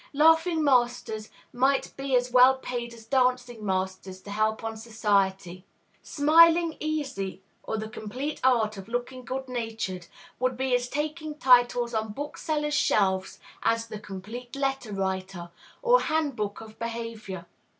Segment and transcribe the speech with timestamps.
[0.13, 5.63] Laughing masters might be as well paid as dancing masters to help on society!
[6.01, 10.07] "Smiling made Easy" or the "Complete Art of Looking Good natured"
[10.39, 15.51] would be as taking titles on book sellers' shelves as "The Complete Letter writer"
[15.83, 17.45] or "Handbook of Behavior."